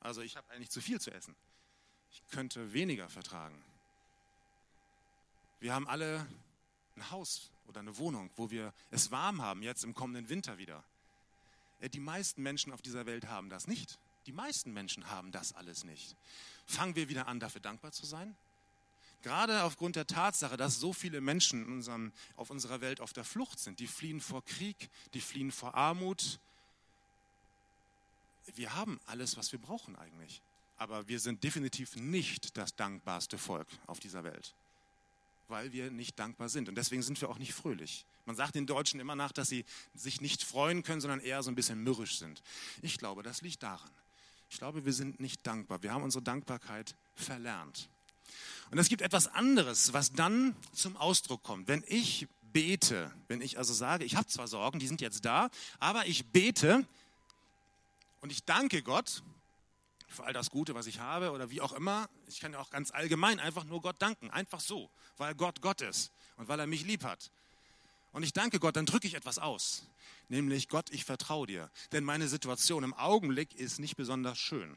[0.00, 1.34] Also ich habe eigentlich zu viel zu essen.
[2.12, 3.60] Ich könnte weniger vertragen.
[5.58, 6.26] Wir haben alle
[6.96, 10.82] ein Haus oder eine Wohnung, wo wir es warm haben, jetzt im kommenden Winter wieder.
[11.80, 13.98] Äh, die meisten Menschen auf dieser Welt haben das nicht.
[14.26, 16.16] Die meisten Menschen haben das alles nicht.
[16.66, 18.34] Fangen wir wieder an, dafür dankbar zu sein?
[19.22, 23.58] Gerade aufgrund der Tatsache, dass so viele Menschen unserem, auf unserer Welt auf der Flucht
[23.58, 26.38] sind, die fliehen vor Krieg, die fliehen vor Armut.
[28.54, 30.42] Wir haben alles, was wir brauchen eigentlich.
[30.76, 34.54] Aber wir sind definitiv nicht das dankbarste Volk auf dieser Welt
[35.48, 36.68] weil wir nicht dankbar sind.
[36.68, 38.06] Und deswegen sind wir auch nicht fröhlich.
[38.24, 41.50] Man sagt den Deutschen immer nach, dass sie sich nicht freuen können, sondern eher so
[41.50, 42.42] ein bisschen mürrisch sind.
[42.82, 43.90] Ich glaube, das liegt daran.
[44.48, 45.82] Ich glaube, wir sind nicht dankbar.
[45.82, 47.88] Wir haben unsere Dankbarkeit verlernt.
[48.70, 51.68] Und es gibt etwas anderes, was dann zum Ausdruck kommt.
[51.68, 55.50] Wenn ich bete, wenn ich also sage, ich habe zwar Sorgen, die sind jetzt da,
[55.78, 56.86] aber ich bete
[58.20, 59.22] und ich danke Gott,
[60.08, 62.08] für all das Gute, was ich habe oder wie auch immer.
[62.26, 65.80] Ich kann ja auch ganz allgemein einfach nur Gott danken, einfach so, weil Gott Gott
[65.80, 67.30] ist und weil er mich lieb hat.
[68.12, 69.84] Und ich danke Gott, dann drücke ich etwas aus,
[70.28, 74.76] nämlich Gott, ich vertraue dir, denn meine Situation im Augenblick ist nicht besonders schön.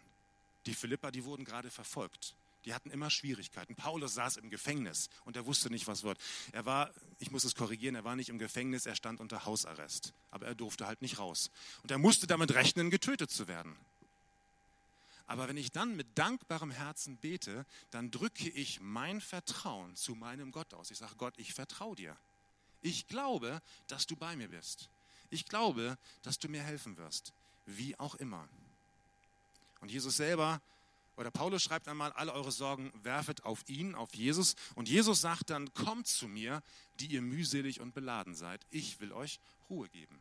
[0.66, 2.36] Die Philippa, die wurden gerade verfolgt.
[2.66, 3.76] Die hatten immer Schwierigkeiten.
[3.76, 6.20] Paulus saß im Gefängnis und er wusste nicht, was wird.
[6.52, 10.14] Er war, ich muss es korrigieren, er war nicht im Gefängnis, er stand unter Hausarrest.
[10.30, 11.52] Aber er durfte halt nicht raus.
[11.82, 13.78] Und er musste damit rechnen, getötet zu werden.
[15.30, 20.52] Aber wenn ich dann mit dankbarem Herzen bete, dann drücke ich mein Vertrauen zu meinem
[20.52, 20.90] Gott aus.
[20.90, 22.18] Ich sage, Gott, ich vertraue dir.
[22.82, 24.90] Ich glaube, dass du bei mir bist.
[25.30, 27.32] Ich glaube, dass du mir helfen wirst.
[27.68, 28.50] Wie auch immer.
[29.82, 30.62] Und Jesus selber,
[31.16, 34.56] oder Paulus schreibt einmal, alle eure Sorgen werfet auf ihn, auf Jesus.
[34.74, 36.64] Und Jesus sagt dann, kommt zu mir,
[37.00, 38.66] die ihr mühselig und beladen seid.
[38.72, 39.40] Ich will euch
[39.70, 40.20] Ruhe geben.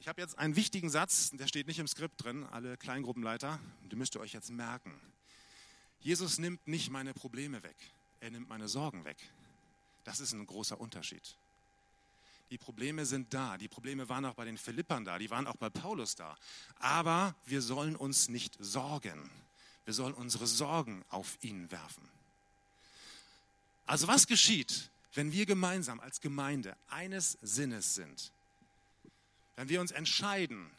[0.00, 3.58] Ich habe jetzt einen wichtigen Satz, der steht nicht im Skript drin, alle Kleingruppenleiter,
[3.90, 4.94] den müsst ihr euch jetzt merken.
[6.00, 7.76] Jesus nimmt nicht meine Probleme weg,
[8.20, 9.16] er nimmt meine Sorgen weg.
[10.04, 11.36] Das ist ein großer Unterschied.
[12.50, 13.58] Die Probleme sind da.
[13.58, 15.18] Die Probleme waren auch bei den Philippern da.
[15.18, 16.38] Die waren auch bei Paulus da.
[16.78, 19.30] Aber wir sollen uns nicht sorgen.
[19.84, 22.08] Wir sollen unsere Sorgen auf ihn werfen.
[23.84, 28.32] Also was geschieht, wenn wir gemeinsam als Gemeinde eines Sinnes sind?
[29.58, 30.70] Wenn wir uns entscheiden,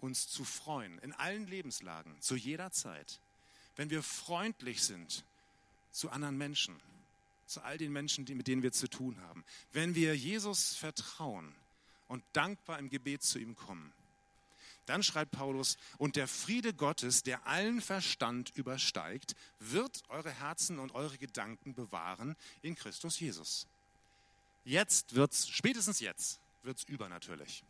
[0.00, 3.20] uns zu freuen, in allen Lebenslagen, zu jeder Zeit.
[3.76, 5.24] Wenn wir freundlich sind
[5.92, 6.74] zu anderen Menschen,
[7.46, 9.44] zu all den Menschen, die, mit denen wir zu tun haben.
[9.72, 11.54] Wenn wir Jesus vertrauen
[12.08, 13.92] und dankbar im Gebet zu ihm kommen.
[14.86, 20.96] Dann schreibt Paulus, und der Friede Gottes, der allen Verstand übersteigt, wird eure Herzen und
[20.96, 23.68] eure Gedanken bewahren in Christus Jesus.
[24.64, 27.62] Jetzt wird's, spätestens jetzt, wird's übernatürlich.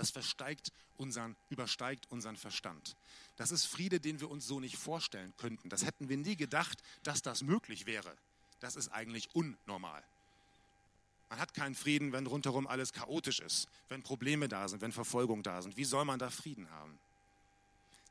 [0.00, 2.96] Das versteigt unseren, übersteigt unseren Verstand.
[3.36, 5.68] Das ist Friede, den wir uns so nicht vorstellen könnten.
[5.68, 8.16] Das hätten wir nie gedacht, dass das möglich wäre.
[8.60, 10.02] Das ist eigentlich unnormal.
[11.28, 15.42] Man hat keinen Frieden, wenn rundherum alles chaotisch ist, wenn Probleme da sind, wenn Verfolgung
[15.42, 15.76] da sind.
[15.76, 16.98] Wie soll man da Frieden haben?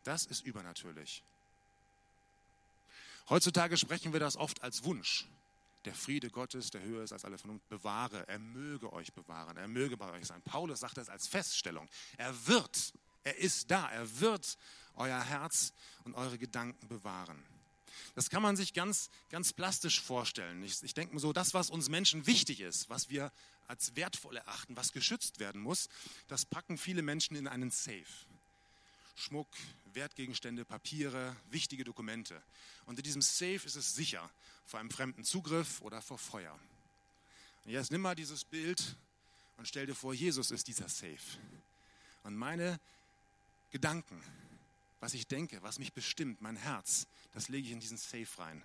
[0.03, 1.23] Das ist übernatürlich.
[3.29, 5.25] Heutzutage sprechen wir das oft als Wunsch.
[5.85, 9.67] Der Friede Gottes, der höher ist als alle Vernunft, bewahre, er möge euch bewahren, er
[9.67, 10.41] möge bei euch sein.
[10.41, 11.87] Paulus sagt das als Feststellung.
[12.17, 14.57] Er wird, er ist da, er wird
[14.95, 17.41] euer Herz und eure Gedanken bewahren.
[18.15, 20.61] Das kann man sich ganz, ganz plastisch vorstellen.
[20.63, 23.31] Ich, ich denke mir so, das, was uns Menschen wichtig ist, was wir
[23.67, 25.89] als wertvoll erachten, was geschützt werden muss,
[26.27, 28.03] das packen viele Menschen in einen Safe.
[29.15, 29.47] Schmuck,
[29.93, 32.41] Wertgegenstände, Papiere, wichtige Dokumente.
[32.85, 34.29] Und in diesem Safe ist es sicher
[34.69, 36.53] vor einem fremden Zugriff oder vor Feuer.
[37.65, 38.95] Und jetzt nimm mal dieses Bild
[39.57, 41.17] und stell dir vor, Jesus ist dieser Safe.
[42.21, 42.79] Und meine
[43.71, 44.21] Gedanken,
[44.99, 48.63] was ich denke, was mich bestimmt, mein Herz, das lege ich in diesen Safe rein.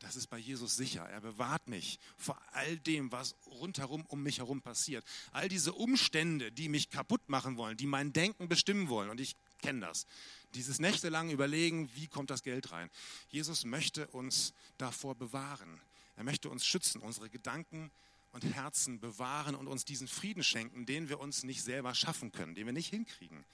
[0.00, 1.08] Das ist bei Jesus sicher.
[1.08, 5.04] Er bewahrt mich vor all dem, was rundherum um mich herum passiert.
[5.32, 9.08] All diese Umstände, die mich kaputt machen wollen, die mein Denken bestimmen wollen.
[9.08, 10.06] Und ich kenne das.
[10.54, 12.90] Dieses nächtelang überlegen, wie kommt das Geld rein.
[13.28, 15.80] Jesus möchte uns davor bewahren.
[16.16, 17.90] Er möchte uns schützen, unsere Gedanken
[18.32, 22.54] und Herzen bewahren und uns diesen Frieden schenken, den wir uns nicht selber schaffen können,
[22.54, 23.44] den wir nicht hinkriegen.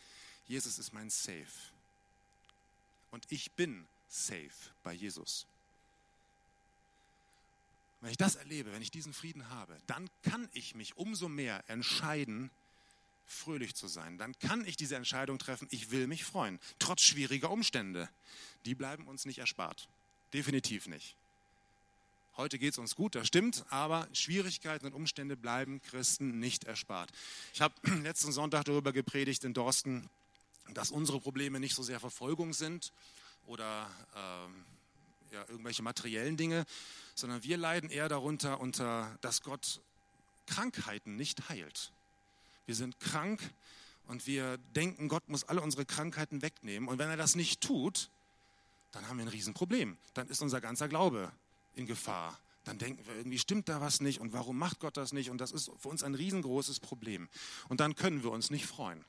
[0.46, 1.46] Jesus ist mein Safe.
[3.12, 4.50] Und ich bin safe
[4.82, 5.46] bei Jesus.
[8.02, 11.62] Wenn ich das erlebe, wenn ich diesen Frieden habe, dann kann ich mich umso mehr
[11.68, 12.50] entscheiden,
[13.24, 14.18] fröhlich zu sein.
[14.18, 18.08] Dann kann ich diese Entscheidung treffen, ich will mich freuen, trotz schwieriger Umstände.
[18.64, 19.88] Die bleiben uns nicht erspart.
[20.34, 21.14] Definitiv nicht.
[22.36, 27.12] Heute geht es uns gut, das stimmt, aber Schwierigkeiten und Umstände bleiben Christen nicht erspart.
[27.54, 30.10] Ich habe letzten Sonntag darüber gepredigt in Dorsten,
[30.74, 32.92] dass unsere Probleme nicht so sehr Verfolgung sind
[33.46, 34.64] oder ähm,
[35.30, 36.66] ja, irgendwelche materiellen Dinge,
[37.14, 39.80] sondern wir leiden eher darunter, unter, dass Gott
[40.46, 41.92] Krankheiten nicht heilt.
[42.66, 43.40] Wir sind krank
[44.06, 46.88] und wir denken, Gott muss alle unsere Krankheiten wegnehmen.
[46.88, 48.10] Und wenn er das nicht tut,
[48.92, 49.96] dann haben wir ein Riesenproblem.
[50.14, 51.32] Dann ist unser ganzer Glaube
[51.74, 52.38] in Gefahr.
[52.64, 55.30] Dann denken wir, irgendwie stimmt da was nicht und warum macht Gott das nicht?
[55.30, 57.28] Und das ist für uns ein riesengroßes Problem.
[57.68, 59.04] Und dann können wir uns nicht freuen.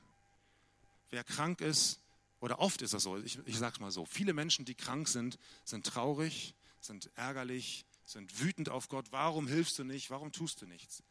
[1.10, 2.00] Wer krank ist,
[2.40, 5.08] oder oft ist das so, ich, ich sage es mal so, viele Menschen, die krank
[5.08, 9.06] sind, sind traurig, sind ärgerlich, sind wütend auf Gott.
[9.10, 10.10] Warum hilfst du nicht?
[10.10, 11.02] Warum tust du nichts?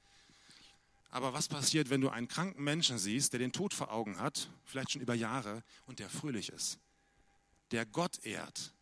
[1.09, 4.49] Aber was passiert, wenn du einen kranken Menschen siehst, der den Tod vor Augen hat,
[4.65, 6.79] vielleicht schon über Jahre, und der fröhlich ist,
[7.71, 8.73] der Gott ehrt?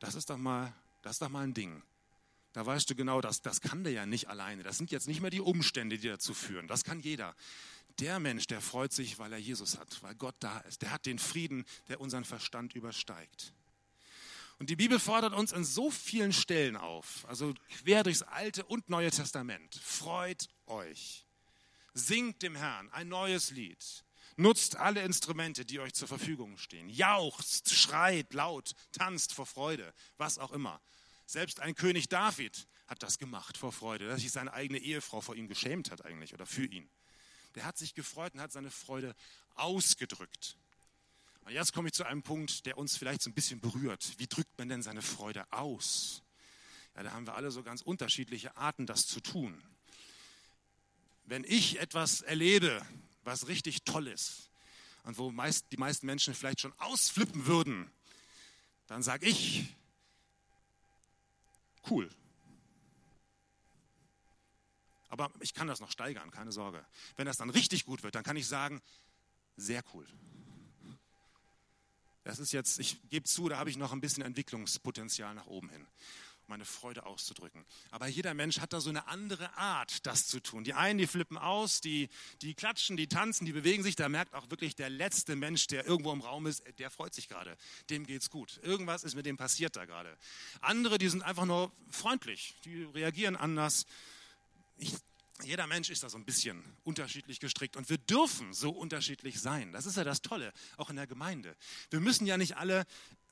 [0.00, 1.82] Das ist doch mal, das ist doch mal ein Ding.
[2.52, 4.62] Da weißt du genau, das, das kann der ja nicht alleine.
[4.62, 6.66] Das sind jetzt nicht mehr die Umstände, die dazu führen.
[6.66, 7.36] Das kann jeder.
[7.98, 10.82] Der Mensch, der freut sich, weil er Jesus hat, weil Gott da ist.
[10.82, 13.52] Der hat den Frieden, der unseren Verstand übersteigt.
[14.58, 18.88] Und die Bibel fordert uns an so vielen Stellen auf, also quer durchs Alte und
[18.88, 19.74] Neue Testament.
[19.74, 21.26] Freut euch.
[21.92, 24.04] Singt dem Herrn ein neues Lied.
[24.36, 26.88] Nutzt alle Instrumente, die euch zur Verfügung stehen.
[26.88, 30.80] Jauchzt, schreit laut, tanzt vor Freude, was auch immer.
[31.26, 35.34] Selbst ein König David hat das gemacht vor Freude, dass sich seine eigene Ehefrau vor
[35.36, 36.88] ihm geschämt hat eigentlich oder für ihn
[37.56, 39.16] der hat sich gefreut und hat seine Freude
[39.54, 40.56] ausgedrückt.
[41.46, 44.14] Und jetzt komme ich zu einem Punkt, der uns vielleicht so ein bisschen berührt.
[44.18, 46.24] Wie drückt man denn seine Freude aus?
[46.96, 49.62] Ja, da haben wir alle so ganz unterschiedliche Arten, das zu tun.
[51.24, 52.84] Wenn ich etwas erlebe,
[53.22, 54.50] was richtig toll ist
[55.04, 57.92] und wo meist, die meisten Menschen vielleicht schon ausflippen würden,
[58.88, 59.72] dann sage ich,
[61.88, 62.10] cool,
[65.08, 66.84] aber ich kann das noch steigern, keine Sorge.
[67.14, 68.82] Wenn das dann richtig gut wird, dann kann ich sagen,
[69.56, 70.08] sehr cool.
[72.26, 75.68] Das ist jetzt, ich gebe zu, da habe ich noch ein bisschen Entwicklungspotenzial nach oben
[75.68, 75.86] hin.
[76.48, 77.64] meine Freude auszudrücken.
[77.92, 80.64] Aber jeder Mensch hat da so eine andere Art, das zu tun.
[80.64, 82.08] Die einen, die flippen aus, die,
[82.42, 83.94] die klatschen, die tanzen, die bewegen sich.
[83.94, 87.28] Da merkt auch wirklich der letzte Mensch, der irgendwo im Raum ist, der freut sich
[87.28, 87.56] gerade.
[87.90, 88.58] Dem geht's gut.
[88.64, 90.16] Irgendwas ist mit dem passiert da gerade.
[90.60, 92.56] Andere, die sind einfach nur freundlich.
[92.64, 93.86] Die reagieren anders.
[94.78, 94.94] Ich,
[95.44, 99.72] jeder Mensch ist da so ein bisschen unterschiedlich gestrickt und wir dürfen so unterschiedlich sein.
[99.72, 101.56] Das ist ja das Tolle, auch in der Gemeinde.
[101.90, 102.86] Wir müssen ja nicht alle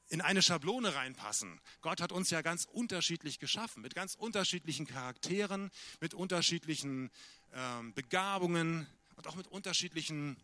[0.09, 1.61] in eine Schablone reinpassen.
[1.81, 7.11] Gott hat uns ja ganz unterschiedlich geschaffen, mit ganz unterschiedlichen Charakteren, mit unterschiedlichen
[7.53, 7.59] äh,
[7.95, 8.87] Begabungen
[9.17, 10.37] und auch mit unterschiedlichen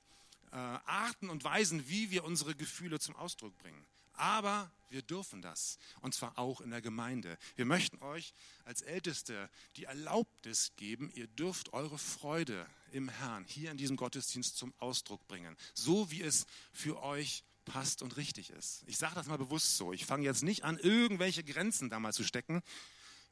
[0.53, 3.87] äh, Arten und Weisen, wie wir unsere Gefühle zum Ausdruck bringen.
[4.14, 7.38] Aber wir dürfen das, und zwar auch in der Gemeinde.
[7.57, 13.70] Wir möchten euch als Älteste die Erlaubnis geben, ihr dürft eure Freude im Herrn hier
[13.70, 18.83] in diesem Gottesdienst zum Ausdruck bringen, so wie es für euch passt und richtig ist.
[18.87, 19.92] Ich sage das mal bewusst so.
[19.92, 22.62] Ich fange jetzt nicht an, irgendwelche Grenzen da mal zu stecken.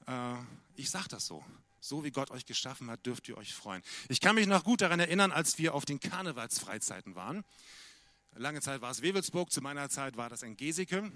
[0.06, 0.34] Äh,
[0.76, 1.44] ich sage das so.
[1.80, 3.82] So wie Gott euch geschaffen hat, dürft ihr euch freuen.
[4.08, 7.44] Ich kann mich noch gut daran erinnern, als wir auf den Karnevalsfreizeiten waren.
[8.38, 11.10] Lange Zeit war es Wewelsburg, zu meiner Zeit war das in Geseke.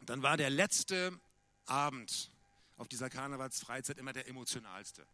[0.00, 1.16] Dann war der letzte
[1.66, 2.32] Abend
[2.76, 5.06] auf dieser Karnevalsfreizeit immer der emotionalste.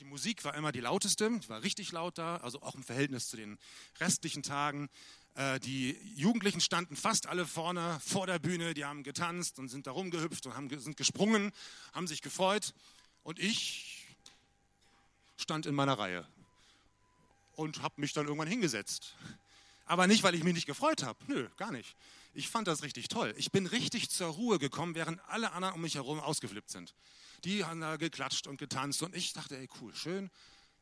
[0.00, 3.28] Die Musik war immer die lauteste, die war richtig laut da, also auch im Verhältnis
[3.28, 3.60] zu den
[4.00, 4.90] restlichen Tagen.
[5.36, 9.86] Äh, die Jugendlichen standen fast alle vorne vor der Bühne, die haben getanzt und sind
[9.86, 11.52] da rumgehüpft und haben, sind gesprungen,
[11.92, 12.74] haben sich gefreut.
[13.22, 14.04] Und ich
[15.36, 16.26] stand in meiner Reihe
[17.54, 19.14] und habe mich dann irgendwann hingesetzt.
[19.84, 21.18] Aber nicht, weil ich mich nicht gefreut habe.
[21.26, 21.96] Nö, gar nicht.
[22.34, 23.34] Ich fand das richtig toll.
[23.36, 26.94] Ich bin richtig zur Ruhe gekommen, während alle anderen um mich herum ausgeflippt sind.
[27.44, 30.30] Die haben da geklatscht und getanzt und ich dachte, ey, cool, schön,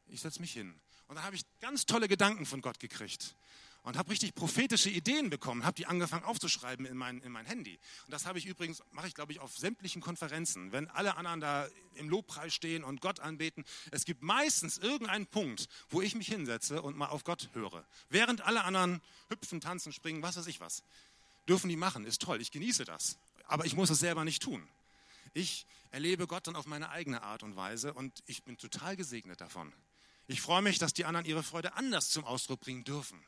[0.06, 0.78] ich setze mich hin.
[1.08, 3.34] Und dann habe ich ganz tolle Gedanken von Gott gekriegt
[3.82, 7.78] und habe richtig prophetische Ideen bekommen, habe die angefangen aufzuschreiben in mein, in mein Handy.
[8.06, 11.40] Und das habe ich übrigens, mache ich glaube ich auf sämtlichen Konferenzen, wenn alle anderen
[11.40, 13.64] da im Lobpreis stehen und Gott anbeten.
[13.90, 17.84] Es gibt meistens irgendeinen Punkt, wo ich mich hinsetze und mal auf Gott höre.
[18.08, 20.82] Während alle anderen hüpfen, tanzen, springen, was weiß ich was.
[21.48, 23.18] Dürfen die machen, ist toll, ich genieße das.
[23.46, 24.66] Aber ich muss es selber nicht tun.
[25.32, 29.40] Ich erlebe Gott dann auf meine eigene Art und Weise und ich bin total gesegnet
[29.40, 29.72] davon.
[30.26, 33.20] Ich freue mich, dass die anderen ihre Freude anders zum Ausdruck bringen dürfen.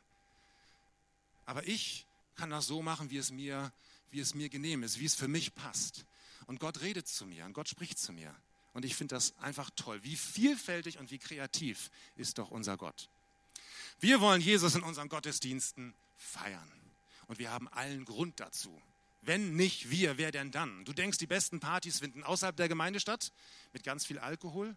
[1.45, 3.73] Aber ich kann das so machen, wie es mir,
[4.11, 6.05] wie es mir genehm ist, wie es für mich passt.
[6.47, 8.35] Und Gott redet zu mir und Gott spricht zu mir.
[8.73, 10.03] Und ich finde das einfach toll.
[10.03, 13.09] Wie vielfältig und wie kreativ ist doch unser Gott.
[14.01, 16.73] Wir wollen Jesus in unseren Gottesdiensten feiern.
[17.27, 18.81] Und wir haben allen Grund dazu.
[19.21, 20.85] Wenn nicht wir, wer denn dann?
[20.85, 23.33] Du denkst, die besten Partys finden außerhalb der Gemeinde statt,
[23.73, 24.77] mit ganz viel Alkohol?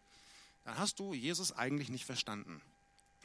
[0.63, 2.61] Dann hast du Jesus eigentlich nicht verstanden.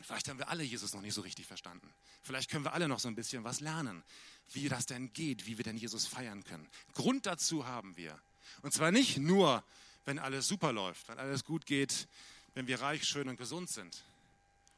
[0.05, 1.93] Vielleicht haben wir alle Jesus noch nicht so richtig verstanden.
[2.23, 4.03] Vielleicht können wir alle noch so ein bisschen was lernen,
[4.53, 6.69] wie das denn geht, wie wir denn Jesus feiern können.
[6.95, 8.19] Grund dazu haben wir.
[8.63, 9.63] Und zwar nicht nur,
[10.05, 12.09] wenn alles super läuft, wenn alles gut geht,
[12.55, 14.03] wenn wir reich, schön und gesund sind,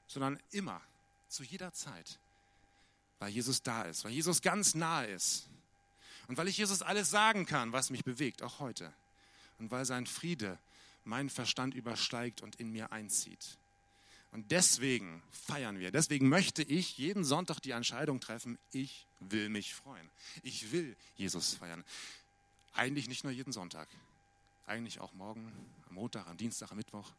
[0.07, 0.81] sondern immer,
[1.29, 2.19] zu jeder Zeit,
[3.19, 5.49] weil Jesus da ist, weil Jesus ganz nahe ist
[6.29, 8.93] und weil ich Jesus alles sagen kann, was mich bewegt, auch heute.
[9.59, 10.59] Und weil sein Friede
[11.05, 13.59] meinen Verstand übersteigt und in mir einzieht.
[14.33, 15.91] Und deswegen feiern wir.
[15.91, 20.11] Deswegen möchte ich jeden Sonntag die Entscheidung treffen, ich will mich freuen.
[20.43, 21.85] Ich will Jesus feiern.
[22.73, 23.89] Eigentlich nicht nur jeden Sonntag.
[24.67, 25.53] Eigentlich auch morgen,
[25.89, 27.13] am Montag, am Dienstag, am Mittwoch.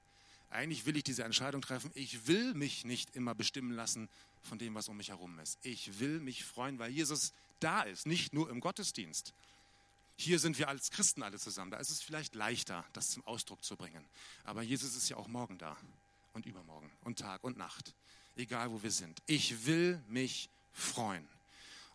[0.50, 1.92] Eigentlich will ich diese Entscheidung treffen.
[1.94, 4.10] Ich will mich nicht immer bestimmen lassen
[4.42, 5.60] von dem, was um mich herum ist.
[5.62, 9.34] Ich will mich freuen, weil Jesus da ist, nicht nur im Gottesdienst.
[10.16, 11.72] Hier sind wir als Christen alle zusammen.
[11.72, 14.06] Da ist es vielleicht leichter, das zum Ausdruck zu bringen.
[14.44, 15.78] Aber Jesus ist ja auch morgen da
[16.34, 17.94] und übermorgen und Tag und Nacht,
[18.36, 19.22] egal wo wir sind.
[19.26, 21.28] Ich will mich freuen.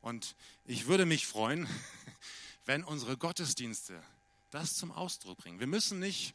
[0.01, 1.68] Und ich würde mich freuen,
[2.64, 4.03] wenn unsere Gottesdienste
[4.51, 5.61] das zum Ausdruck bringen.
[5.61, 6.35] Wir müssen nicht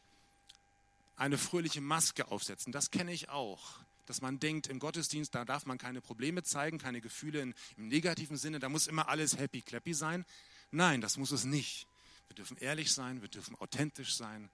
[1.16, 3.80] eine fröhliche Maske aufsetzen, das kenne ich auch.
[4.06, 7.88] Dass man denkt, im Gottesdienst, da darf man keine Probleme zeigen, keine Gefühle in, im
[7.88, 10.26] negativen Sinne, da muss immer alles happy clappy sein.
[10.70, 11.86] Nein, das muss es nicht.
[12.28, 14.50] Wir dürfen ehrlich sein, wir dürfen authentisch sein,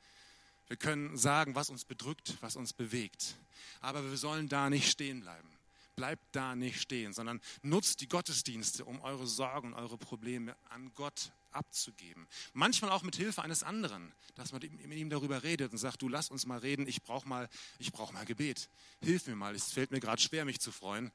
[0.71, 3.35] wir können sagen, was uns bedrückt, was uns bewegt.
[3.81, 5.49] Aber wir sollen da nicht stehen bleiben.
[5.97, 11.33] Bleibt da nicht stehen, sondern nutzt die Gottesdienste, um eure Sorgen, eure Probleme an Gott
[11.51, 12.29] abzugeben.
[12.53, 16.09] Manchmal auch mit Hilfe eines anderen, dass man mit ihm darüber redet und sagt, du
[16.09, 17.49] lass uns mal reden, ich brauche mal,
[17.91, 18.69] brauch mal Gebet.
[19.03, 21.11] Hilf mir mal, es fällt mir gerade schwer, mich zu freuen.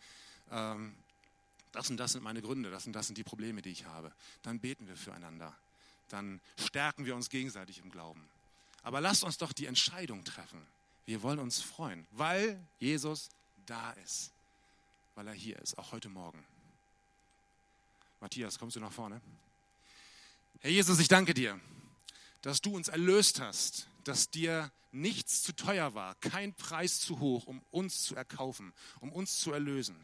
[0.51, 0.97] Ähm,
[1.71, 4.11] das und das sind meine Gründe, das und das sind die Probleme, die ich habe.
[4.41, 5.57] Dann beten wir füreinander.
[6.09, 8.29] Dann stärken wir uns gegenseitig im Glauben.
[8.85, 10.61] Aber lasst uns doch die Entscheidung treffen.
[11.07, 13.29] Wir wollen uns freuen, weil Jesus
[13.65, 14.31] da ist,
[15.15, 16.45] weil er hier ist, auch heute Morgen.
[18.21, 19.21] Matthias, kommst du nach vorne?
[20.59, 21.59] Herr Jesus, ich danke dir,
[22.43, 27.47] dass du uns erlöst hast, dass dir nichts zu teuer war, kein Preis zu hoch,
[27.47, 29.95] um uns zu erkaufen, um uns zu erlösen.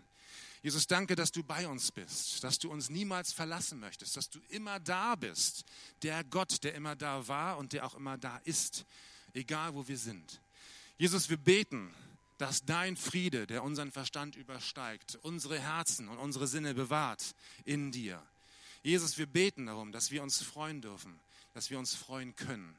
[0.64, 4.40] Jesus, danke, dass du bei uns bist, dass du uns niemals verlassen möchtest, dass du
[4.50, 5.66] immer da bist.
[6.04, 8.86] Der Gott, der immer da war und der auch immer da ist,
[9.34, 10.40] egal wo wir sind.
[10.98, 11.92] Jesus, wir beten,
[12.38, 17.36] dass dein Friede, der unseren Verstand übersteigt, unsere Herzen und unsere Sinne bewahrt
[17.66, 18.22] in dir.
[18.84, 21.20] Jesus, wir beten darum, dass wir uns freuen dürfen,
[21.54, 22.76] dass wir uns freuen können.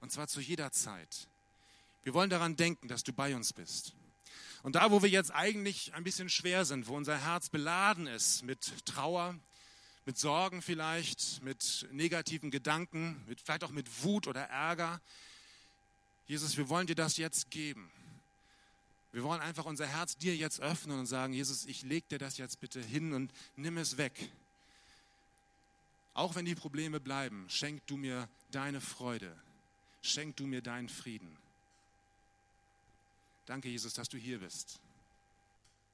[0.00, 1.28] Und zwar zu jeder Zeit.
[2.02, 3.94] Wir wollen daran denken, dass du bei uns bist.
[4.66, 8.42] Und da, wo wir jetzt eigentlich ein bisschen schwer sind, wo unser Herz beladen ist
[8.42, 9.36] mit Trauer,
[10.06, 15.00] mit Sorgen vielleicht, mit negativen Gedanken, mit, vielleicht auch mit Wut oder Ärger,
[16.26, 17.88] Jesus, wir wollen dir das jetzt geben.
[19.12, 22.36] Wir wollen einfach unser Herz dir jetzt öffnen und sagen, Jesus, ich leg dir das
[22.36, 24.32] jetzt bitte hin und nimm es weg.
[26.12, 29.32] Auch wenn die Probleme bleiben, schenk du mir deine Freude,
[30.02, 31.38] schenk du mir deinen Frieden.
[33.46, 34.80] Danke, Jesus, dass du hier bist.